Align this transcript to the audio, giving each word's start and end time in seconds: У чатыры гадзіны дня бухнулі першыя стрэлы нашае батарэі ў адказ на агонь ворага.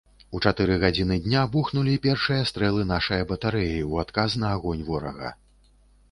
У 0.37 0.39
чатыры 0.49 0.75
гадзіны 0.83 1.17
дня 1.25 1.41
бухнулі 1.55 1.93
першыя 2.05 2.47
стрэлы 2.51 2.85
нашае 2.93 3.19
батарэі 3.33 3.75
ў 3.91 4.05
адказ 4.05 4.39
на 4.45 4.49
агонь 4.55 4.81
ворага. 4.89 5.29